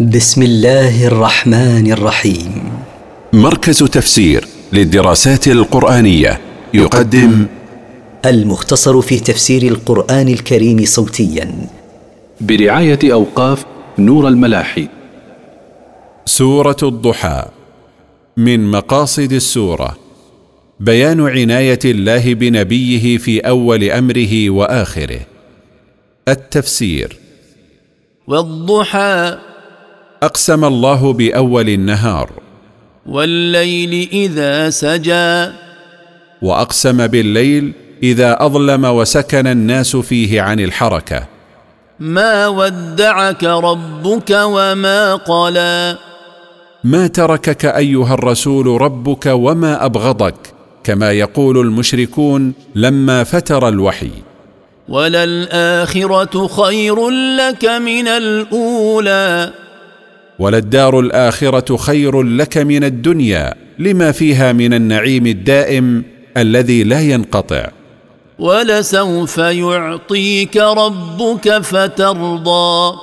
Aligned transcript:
بسم 0.00 0.42
الله 0.42 1.06
الرحمن 1.06 1.92
الرحيم. 1.92 2.72
مركز 3.32 3.78
تفسير 3.78 4.44
للدراسات 4.72 5.48
القرآنية 5.48 6.40
يقدم 6.74 7.46
المختصر 8.24 9.00
في 9.00 9.20
تفسير 9.20 9.62
القرآن 9.62 10.28
الكريم 10.28 10.84
صوتيا. 10.84 11.68
برعاية 12.40 12.98
أوقاف 13.04 13.64
نور 13.98 14.28
الملاحي. 14.28 14.88
سورة 16.26 16.76
الضحى. 16.82 17.44
من 18.36 18.70
مقاصد 18.70 19.32
السورة. 19.32 19.96
بيان 20.80 21.20
عناية 21.20 21.78
الله 21.84 22.34
بنبيه 22.34 23.18
في 23.18 23.40
أول 23.40 23.84
أمره 23.84 24.50
وآخره. 24.50 25.20
التفسير. 26.28 27.18
والضحى 28.28 29.38
أقسم 30.24 30.64
الله 30.64 31.12
بأول 31.12 31.68
النهار. 31.68 32.30
والليل 33.06 34.08
إذا 34.12 34.70
سجى. 34.70 35.52
وأقسم 36.42 37.06
بالليل 37.06 37.72
إذا 38.02 38.36
أظلم 38.40 38.84
وسكن 38.84 39.46
الناس 39.46 39.96
فيه 39.96 40.42
عن 40.42 40.60
الحركة. 40.60 41.26
ما 42.00 42.48
ودعك 42.48 43.44
ربك 43.44 44.30
وما 44.30 45.14
قلى. 45.14 45.96
ما 46.84 47.06
تركك 47.06 47.64
أيها 47.64 48.14
الرسول 48.14 48.80
ربك 48.80 49.26
وما 49.26 49.84
أبغضك 49.84 50.34
كما 50.84 51.12
يقول 51.12 51.58
المشركون 51.58 52.52
لما 52.74 53.24
فتر 53.24 53.68
الوحي. 53.68 54.10
وللآخرة 54.88 56.46
خير 56.46 57.08
لك 57.10 57.64
من 57.64 58.08
الأولى. 58.08 59.63
وللدار 60.38 61.00
الآخرة 61.00 61.76
خير 61.76 62.22
لك 62.22 62.58
من 62.58 62.84
الدنيا 62.84 63.54
لما 63.78 64.12
فيها 64.12 64.52
من 64.52 64.74
النعيم 64.74 65.26
الدائم 65.26 66.04
الذي 66.36 66.84
لا 66.84 67.00
ينقطع. 67.00 67.68
ولسوف 68.38 69.38
يعطيك 69.38 70.56
ربك 70.56 71.58
فترضى. 71.58 72.96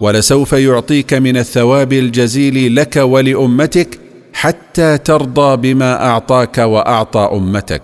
ولسوف 0.00 0.52
يعطيك 0.52 1.14
من 1.14 1.36
الثواب 1.36 1.92
الجزيل 1.92 2.76
لك 2.76 2.96
ولأمتك 2.96 4.00
حتى 4.32 4.98
ترضى 4.98 5.56
بما 5.56 6.06
أعطاك 6.06 6.58
وأعطى 6.58 7.28
أمتك. 7.32 7.82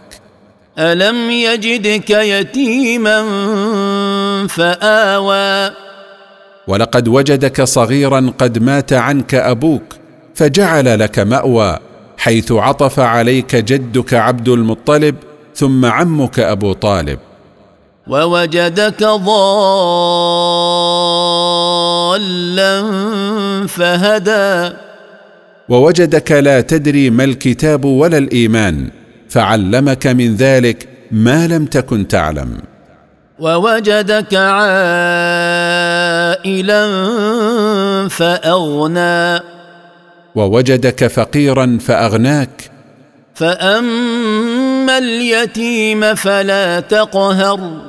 ألم 0.79 1.31
يجدك 1.31 2.11
يتيما 2.11 3.19
فآوى. 4.49 5.84
ولقد 6.67 7.09
وجدك 7.09 7.63
صغيرا 7.63 8.33
قد 8.39 8.59
مات 8.59 8.93
عنك 8.93 9.35
أبوك 9.35 9.83
فجعل 10.35 10.99
لك 10.99 11.19
مأوى 11.19 11.79
حيث 12.19 12.53
عطف 12.53 13.01
عليك 13.01 13.57
جدك 13.57 14.15
عبد 14.15 14.49
المطلب 14.49 15.15
ثم 15.55 15.85
عمك 15.85 16.41
أبو 16.41 16.73
طالب. 16.73 17.19
ووجدك 18.07 19.05
ضالا 19.05 19.45
فهدى. 23.67 24.77
ووجدك 25.69 26.33
لا 26.33 26.61
تدري 26.61 27.11
ما 27.11 27.25
الكتاب 27.25 27.85
ولا 27.85 28.19
الإيمان 28.19 28.91
فعلمك 29.29 30.07
من 30.07 30.37
ذلك 30.37 30.89
ما 31.11 31.47
لم 31.47 31.67
تكن 31.67 32.09
تعلم. 32.09 32.74
ووجدك 33.39 34.35
عائلا 34.35 35.09
فأغنى. 38.09 39.41
ووجدك 40.35 41.07
فقيرا 41.07 41.79
فأغناك. 41.87 42.71
فأما 43.35 44.99
اليتيم 44.99 46.15
فلا 46.15 46.81
تقهر. 46.81 47.81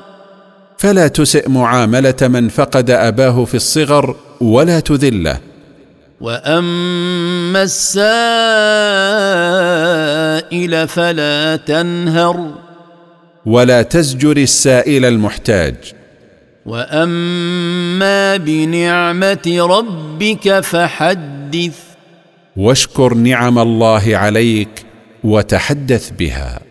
فلا 0.77 1.07
تسئ 1.07 1.49
معاملة 1.49 2.15
من 2.21 2.49
فقد 2.49 2.89
أباه 2.89 3.45
في 3.45 3.55
الصغر 3.55 4.15
ولا 4.41 4.79
تذله. 4.79 5.37
وأما 6.21 7.63
السائل 7.63 7.97
فلا 10.87 11.55
تنهر. 11.55 12.64
ولا 13.45 13.81
تزجر 13.81 14.37
السائل 14.37 15.05
المحتاج. 15.05 15.75
واما 16.65 18.37
بنعمه 18.37 19.67
ربك 19.69 20.59
فحدث. 20.59 21.79
واشكر 22.57 23.13
نعم 23.13 23.59
الله 23.59 24.17
عليك 24.17 24.85
وتحدث 25.23 26.11
بها. 26.19 26.64